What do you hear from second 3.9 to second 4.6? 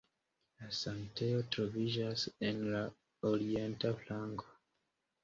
flanko.